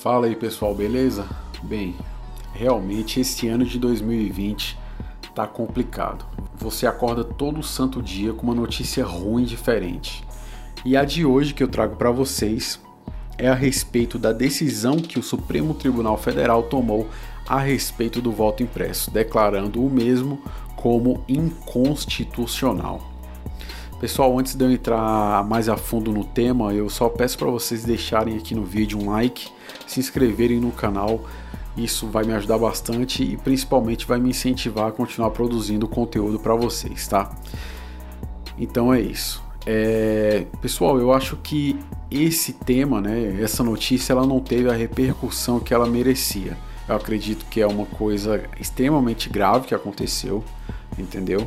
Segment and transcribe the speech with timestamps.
[0.00, 1.28] Fala aí pessoal, beleza?
[1.62, 1.94] Bem,
[2.54, 4.78] realmente esse ano de 2020
[5.34, 6.24] tá complicado.
[6.56, 10.24] Você acorda todo santo dia com uma notícia ruim diferente.
[10.86, 12.80] E a de hoje que eu trago para vocês
[13.36, 17.06] é a respeito da decisão que o Supremo Tribunal Federal tomou
[17.46, 20.42] a respeito do voto impresso, declarando o mesmo
[20.76, 23.19] como inconstitucional.
[24.00, 27.84] Pessoal, antes de eu entrar mais a fundo no tema, eu só peço para vocês
[27.84, 29.48] deixarem aqui no vídeo um like,
[29.86, 31.22] se inscreverem no canal.
[31.76, 36.54] Isso vai me ajudar bastante e principalmente vai me incentivar a continuar produzindo conteúdo para
[36.54, 37.30] vocês, tá?
[38.58, 39.44] Então é isso.
[39.66, 40.46] É...
[40.62, 41.78] Pessoal, eu acho que
[42.10, 46.56] esse tema, né, essa notícia, ela não teve a repercussão que ela merecia.
[46.88, 50.42] Eu acredito que é uma coisa extremamente grave que aconteceu,
[50.98, 51.46] entendeu?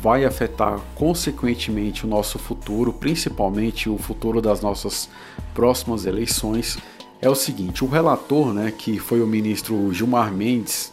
[0.00, 5.08] Vai afetar consequentemente o nosso futuro, principalmente o futuro das nossas
[5.54, 6.78] próximas eleições,
[7.20, 10.92] é o seguinte: o relator, né, que foi o ministro Gilmar Mendes,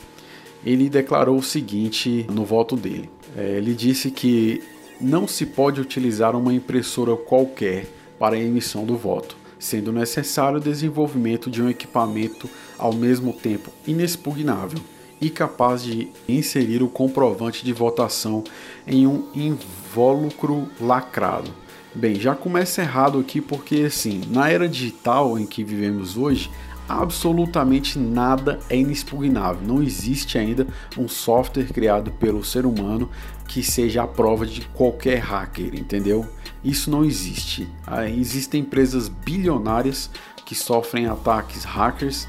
[0.66, 3.10] ele declarou o seguinte no voto dele.
[3.36, 4.62] É, ele disse que
[5.00, 7.88] não se pode utilizar uma impressora qualquer
[8.20, 13.70] para a emissão do voto, sendo necessário o desenvolvimento de um equipamento ao mesmo tempo
[13.86, 14.80] inexpugnável
[15.20, 18.44] e capaz de inserir o comprovante de votação
[18.86, 21.52] em um invólucro lacrado.
[21.94, 26.52] Bem, já começa errado aqui porque assim, na era digital em que vivemos hoje,
[26.88, 29.62] absolutamente nada é inexpugnável.
[29.66, 33.10] Não existe ainda um software criado pelo ser humano
[33.48, 36.26] que seja a prova de qualquer hacker, entendeu?
[36.64, 37.68] Isso não existe.
[37.86, 40.10] Ah, existem empresas bilionárias
[40.46, 42.28] que sofrem ataques hackers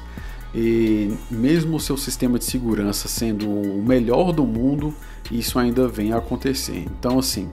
[0.53, 4.93] e mesmo o seu sistema de segurança sendo o melhor do mundo,
[5.31, 6.85] isso ainda vem a acontecer.
[6.99, 7.49] Então assim,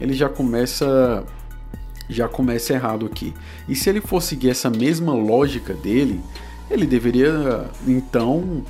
[0.00, 1.24] ele já começa
[2.08, 3.34] já começa errado aqui.
[3.68, 6.20] E se ele for seguir essa mesma lógica dele,
[6.70, 8.62] ele deveria então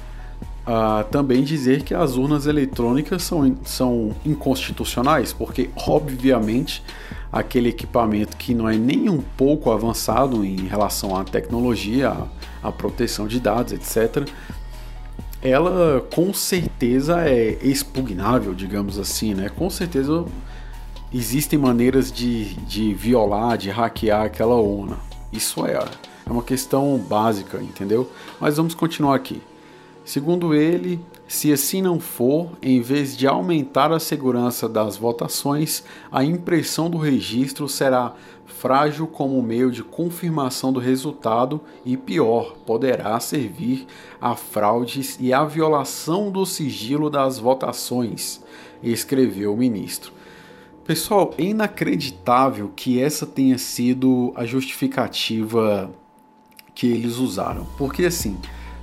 [0.66, 6.82] uh, também dizer que as urnas eletrônicas são, são inconstitucionais, porque obviamente
[7.32, 12.16] aquele equipamento que não é nem um pouco avançado em relação à tecnologia,
[12.62, 14.28] à proteção de dados, etc.,
[15.42, 19.48] ela com certeza é expugnável, digamos assim, né?
[19.48, 20.24] Com certeza
[21.12, 24.96] existem maneiras de, de violar, de hackear aquela urna.
[25.32, 28.10] Isso é, é uma questão básica, entendeu?
[28.40, 29.40] Mas vamos continuar aqui.
[30.04, 36.22] Segundo ele, se assim não for, em vez de aumentar a segurança das votações, a
[36.22, 38.14] impressão do registro será
[38.46, 43.86] frágil como meio de confirmação do resultado e, pior, poderá servir
[44.20, 48.40] a fraudes e a violação do sigilo das votações,
[48.82, 50.12] escreveu o ministro.
[50.84, 55.90] Pessoal, é inacreditável que essa tenha sido a justificativa
[56.72, 58.38] que eles usaram, porque assim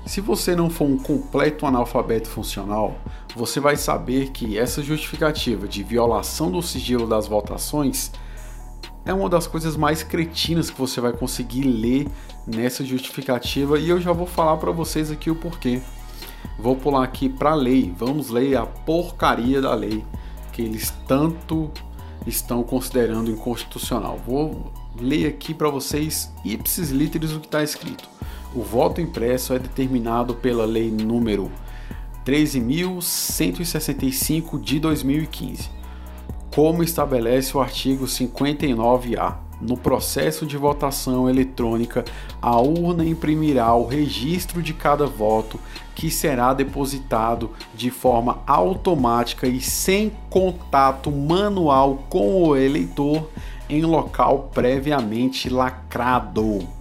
[0.05, 2.95] se você não for um completo analfabeto funcional,
[3.35, 8.11] você vai saber que essa justificativa de violação do sigilo das votações
[9.05, 12.07] é uma das coisas mais cretinas que você vai conseguir ler
[12.45, 15.81] nessa justificativa e eu já vou falar para vocês aqui o porquê.
[16.59, 20.03] Vou pular aqui para a lei, vamos ler a porcaria da lei
[20.51, 21.71] que eles tanto
[22.27, 24.19] estão considerando inconstitucional.
[24.25, 28.07] Vou ler aqui para vocês ipsis literis o que está escrito.
[28.55, 31.51] O voto impresso é determinado pela Lei número
[32.23, 35.71] 13.165 de 2015,
[36.53, 39.39] como estabelece o artigo 59-A.
[39.59, 42.05] No processo de votação eletrônica,
[42.39, 45.59] a urna imprimirá o registro de cada voto,
[45.95, 53.31] que será depositado de forma automática e sem contato manual com o eleitor
[53.67, 56.72] em local previamente lacrado.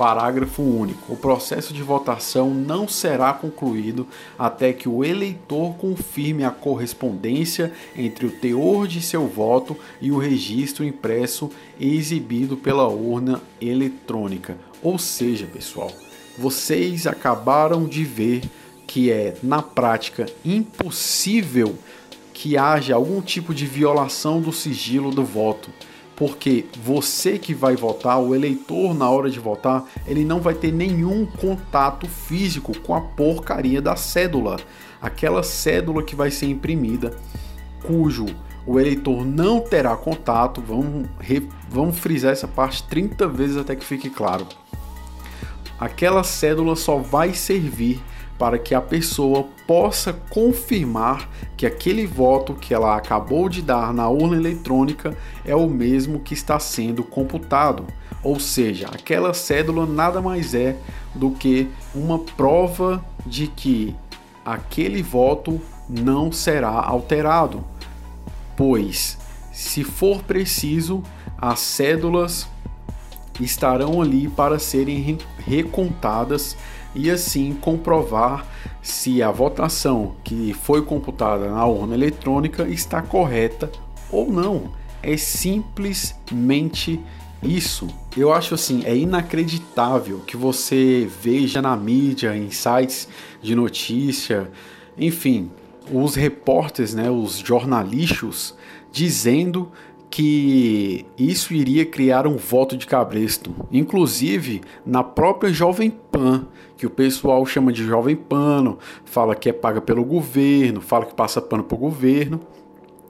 [0.00, 1.12] Parágrafo único.
[1.12, 4.06] O processo de votação não será concluído
[4.38, 10.16] até que o eleitor confirme a correspondência entre o teor de seu voto e o
[10.16, 14.56] registro impresso exibido pela urna eletrônica.
[14.82, 15.92] Ou seja, pessoal,
[16.38, 18.40] vocês acabaram de ver
[18.86, 21.78] que é, na prática, impossível
[22.32, 25.70] que haja algum tipo de violação do sigilo do voto
[26.20, 30.70] porque você que vai votar, o eleitor na hora de votar, ele não vai ter
[30.70, 34.58] nenhum contato físico com a porcaria da cédula,
[35.00, 37.16] aquela cédula que vai ser imprimida,
[37.86, 38.26] cujo
[38.66, 40.60] o eleitor não terá contato.
[40.60, 41.08] Vamos,
[41.70, 44.46] vamos frisar essa parte 30 vezes até que fique claro.
[45.78, 47.98] Aquela cédula só vai servir
[48.40, 51.28] para que a pessoa possa confirmar
[51.58, 55.14] que aquele voto que ela acabou de dar na urna eletrônica
[55.44, 57.84] é o mesmo que está sendo computado.
[58.24, 60.74] Ou seja, aquela cédula nada mais é
[61.14, 63.94] do que uma prova de que
[64.42, 67.62] aquele voto não será alterado,
[68.56, 69.18] pois,
[69.52, 71.02] se for preciso,
[71.36, 72.48] as cédulas
[73.38, 76.56] estarão ali para serem recontadas
[76.94, 78.46] e assim comprovar
[78.82, 83.70] se a votação que foi computada na urna eletrônica está correta
[84.10, 84.72] ou não.
[85.02, 87.00] É simplesmente
[87.42, 87.88] isso.
[88.16, 93.08] Eu acho assim, é inacreditável que você veja na mídia, em sites
[93.40, 94.50] de notícia,
[94.98, 95.50] enfim,
[95.90, 98.54] os repórteres, né, os jornalistas
[98.92, 99.70] dizendo
[100.10, 103.54] que isso iria criar um voto de cabresto.
[103.70, 106.46] Inclusive, na própria Jovem Pan,
[106.76, 111.14] que o pessoal chama de Jovem Pano, fala que é paga pelo governo, fala que
[111.14, 112.40] passa pano para o governo.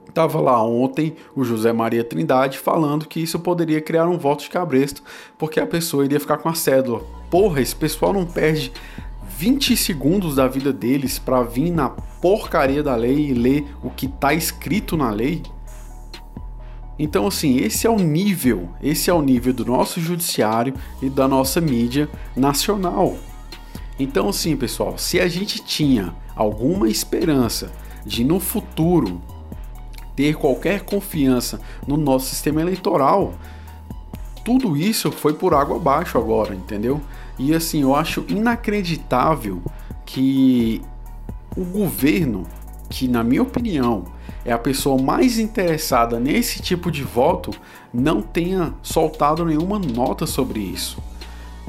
[0.06, 4.50] Estava lá ontem o José Maria Trindade falando que isso poderia criar um voto de
[4.50, 5.03] cabresto,
[5.38, 7.00] porque a pessoa iria ficar com a cédula.
[7.31, 8.73] Porra, esse pessoal não perde
[9.38, 14.06] 20 segundos da vida deles para vir na porcaria da lei e ler o que
[14.06, 15.43] está escrito na lei?
[17.02, 21.26] Então, assim, esse é o nível, esse é o nível do nosso judiciário e da
[21.26, 23.17] nossa mídia nacional.
[23.99, 27.73] Então, assim, pessoal, se a gente tinha alguma esperança
[28.05, 29.19] de no futuro
[30.14, 33.32] ter qualquer confiança no nosso sistema eleitoral,
[34.44, 37.00] tudo isso foi por água abaixo agora, entendeu?
[37.38, 39.62] E assim, eu acho inacreditável
[40.05, 40.82] que
[41.56, 42.46] o governo,
[42.91, 44.05] que na minha opinião
[44.44, 47.50] é a pessoa mais interessada nesse tipo de voto,
[47.93, 50.99] não tenha soltado nenhuma nota sobre isso.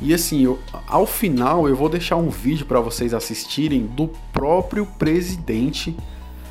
[0.02, 4.86] E assim, eu, ao final eu vou deixar um vídeo para vocês assistirem do próprio
[4.86, 5.96] presidente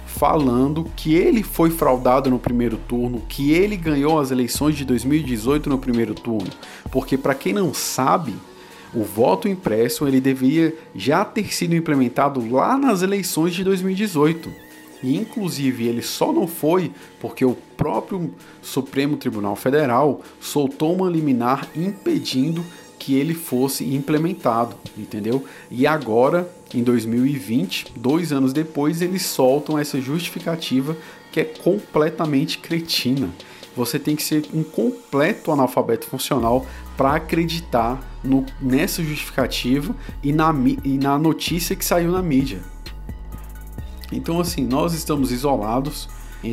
[0.07, 5.71] falando que ele foi fraudado no primeiro turno, que ele ganhou as eleições de 2018
[5.71, 6.51] no primeiro turno.
[6.91, 8.35] Porque para quem não sabe,
[8.93, 14.70] o voto impresso ele deveria já ter sido implementado lá nas eleições de 2018.
[15.03, 21.69] E inclusive ele só não foi porque o próprio Supremo Tribunal Federal soltou uma liminar
[21.75, 22.65] impedindo
[22.99, 25.43] que ele fosse implementado, entendeu?
[25.71, 30.95] E agora, em 2020, dois anos depois, eles soltam essa justificativa
[31.33, 33.31] que é completamente cretina.
[33.75, 36.67] Você tem que ser um completo analfabeto funcional
[36.97, 40.53] para acreditar no, nessa justificativa e na,
[40.85, 42.61] e na notícia que saiu na mídia.
[44.13, 46.09] Então, assim, nós estamos isolados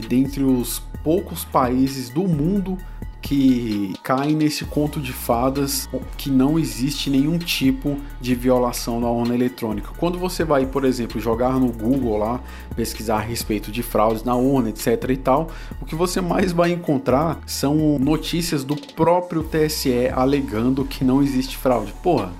[0.08, 2.78] dentre os poucos países do mundo
[3.22, 9.36] que caem nesse conto de fadas que não existe nenhum tipo de violação da urna
[9.36, 9.90] eletrônica.
[9.98, 12.40] Quando você vai, por exemplo, jogar no Google lá,
[12.76, 15.50] pesquisar a respeito de fraudes na urna, etc e tal,
[15.82, 21.58] o que você mais vai encontrar são notícias do próprio TSE alegando que não existe
[21.58, 21.94] fraude.
[22.04, 22.32] Porra,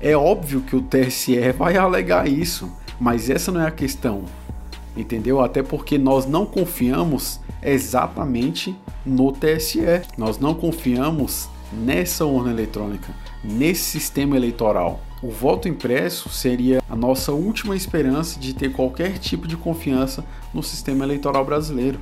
[0.00, 2.70] é óbvio que o TSE vai alegar isso,
[3.00, 4.24] mas essa não é a questão
[5.00, 5.40] entendeu?
[5.40, 13.82] Até porque nós não confiamos exatamente no TSE, nós não confiamos nessa urna eletrônica, nesse
[13.82, 15.00] sistema eleitoral.
[15.22, 20.24] O voto impresso seria a nossa última esperança de ter qualquer tipo de confiança
[20.54, 21.98] no sistema eleitoral brasileiro.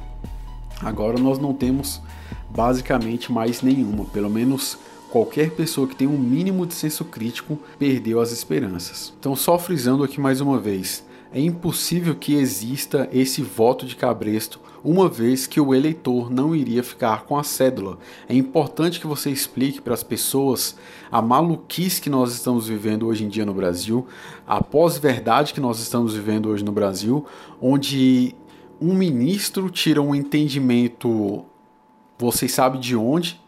[0.83, 2.03] Agora nós não temos
[2.51, 4.79] basicamente mais nenhuma, pelo menos
[5.11, 9.15] qualquer pessoa que tem um mínimo de senso crítico perdeu as esperanças.
[9.19, 14.61] Então, só frisando aqui mais uma vez, é impossível que exista esse voto de cabresto,
[14.83, 17.99] uma vez que o eleitor não iria ficar com a cédula.
[18.29, 20.77] É importante que você explique para as pessoas
[21.11, 24.07] a maluquice que nós estamos vivendo hoje em dia no Brasil,
[24.47, 27.27] a pós-verdade que nós estamos vivendo hoje no Brasil,
[27.61, 28.35] onde
[28.81, 31.45] um ministro tira um entendimento,
[32.19, 33.41] vocês sabem de onde,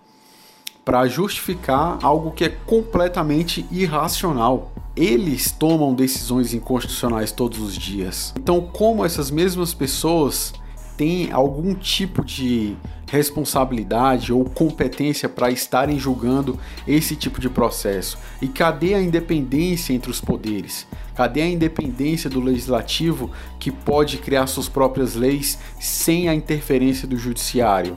[0.85, 8.35] para justificar algo que é completamente irracional eles tomam decisões inconstitucionais todos os dias.
[8.37, 10.53] Então, como essas mesmas pessoas
[10.97, 12.77] têm algum tipo de
[13.07, 18.19] responsabilidade ou competência para estarem julgando esse tipo de processo?
[18.43, 20.85] E cadê a independência entre os poderes?
[21.15, 27.17] Cadê a independência do legislativo que pode criar suas próprias leis sem a interferência do
[27.17, 27.97] judiciário?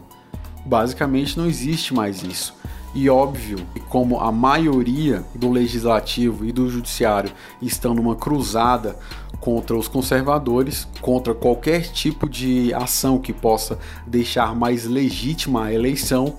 [0.64, 2.61] Basicamente não existe mais isso.
[2.94, 7.32] E óbvio, como a maioria do legislativo e do judiciário
[7.62, 8.98] estão numa cruzada
[9.40, 16.36] contra os conservadores, contra qualquer tipo de ação que possa deixar mais legítima a eleição,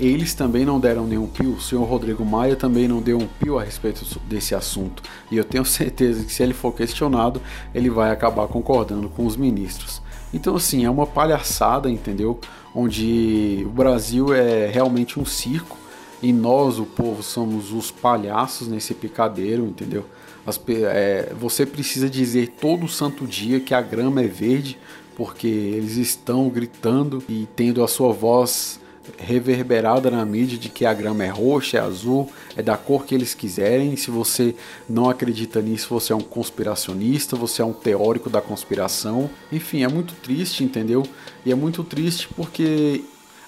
[0.00, 3.58] eles também não deram nenhum pio, o senhor Rodrigo Maia também não deu um pio
[3.58, 5.02] a respeito desse assunto.
[5.30, 7.40] E eu tenho certeza que se ele for questionado,
[7.74, 10.00] ele vai acabar concordando com os ministros.
[10.32, 12.40] Então, assim, é uma palhaçada, entendeu?
[12.74, 15.81] Onde o Brasil é realmente um circo
[16.22, 20.04] e nós, o povo, somos os palhaços nesse picadeiro, entendeu?
[20.46, 24.78] As, é, você precisa dizer todo santo dia que a grama é verde,
[25.16, 28.80] porque eles estão gritando e tendo a sua voz
[29.18, 33.14] reverberada na mídia de que a grama é roxa, é azul, é da cor que
[33.14, 33.96] eles quiserem.
[33.96, 34.54] Se você
[34.88, 39.28] não acredita nisso, você é um conspiracionista, você é um teórico da conspiração.
[39.50, 41.02] Enfim, é muito triste, entendeu?
[41.44, 43.02] E é muito triste porque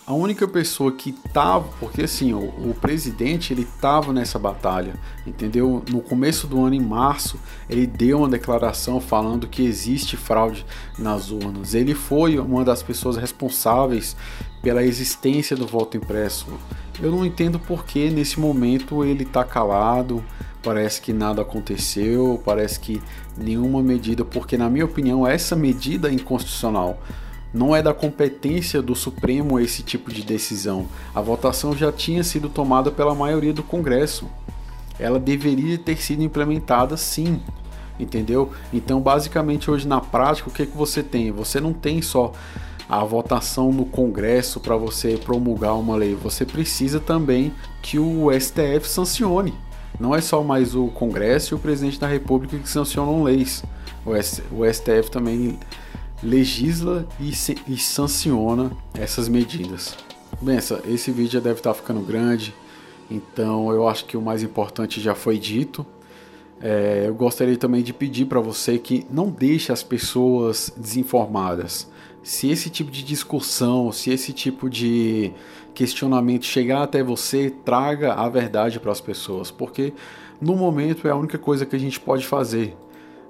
[0.06, 4.94] a única pessoa que tava, porque assim, o, o, presidente ele tava nessa batalha,
[5.26, 5.82] entendeu?
[5.90, 10.66] No começo do ano, em março, ele deu uma declaração falando que existe fraude
[10.98, 11.74] nas urnas.
[11.74, 14.14] Ele foi uma das pessoas responsáveis
[14.62, 16.48] pela existência do voto impresso.
[17.00, 20.22] Eu não entendo por que nesse momento ele tá calado,
[20.62, 23.02] parece que nada aconteceu, parece que
[23.38, 27.00] nenhuma medida, porque na minha opinião essa medida é inconstitucional
[27.54, 30.86] não é da competência do Supremo esse tipo de decisão.
[31.14, 34.28] A votação já tinha sido tomada pela maioria do Congresso.
[34.98, 37.40] Ela deveria ter sido implementada sim,
[37.98, 38.50] entendeu?
[38.72, 41.30] Então, basicamente, hoje na prática, o que, é que você tem?
[41.30, 42.32] Você não tem só
[42.88, 48.88] a votação no Congresso para você promulgar uma lei, você precisa também que o STF
[48.88, 49.54] sancione.
[49.98, 53.62] Não é só mais o Congresso e o presidente da República que sancionam leis.
[54.04, 55.58] O STF também
[56.24, 59.96] legisla e, se, e sanciona essas medidas.
[60.46, 62.54] Essa, esse vídeo já deve estar ficando grande,
[63.10, 65.86] então eu acho que o mais importante já foi dito.
[66.60, 71.90] É, eu gostaria também de pedir para você que não deixe as pessoas desinformadas.
[72.22, 75.30] Se esse tipo de discussão, se esse tipo de
[75.74, 79.92] questionamento chegar até você, traga a verdade para as pessoas, porque
[80.40, 82.74] no momento é a única coisa que a gente pode fazer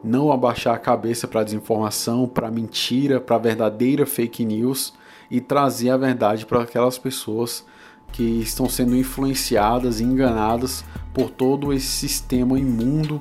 [0.05, 4.93] não abaixar a cabeça para desinformação, para mentira, para verdadeira fake news
[5.31, 7.65] e trazer a verdade para aquelas pessoas
[8.13, 13.21] que estão sendo influenciadas e enganadas por todo esse sistema imundo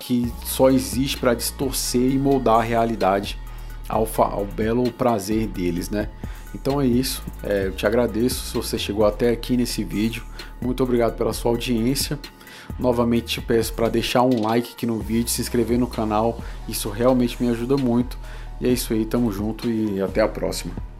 [0.00, 3.38] que só existe para distorcer e moldar a realidade
[3.88, 6.08] ao, ao, belo prazer deles, né?
[6.54, 10.24] Então é isso, é, eu te agradeço se você chegou até aqui nesse vídeo,
[10.60, 12.18] muito obrigado pela sua audiência.
[12.78, 16.38] Novamente te peço para deixar um like aqui no vídeo, se inscrever no canal,
[16.68, 18.18] isso realmente me ajuda muito.
[18.60, 20.91] E é isso aí, tamo junto e até a próxima.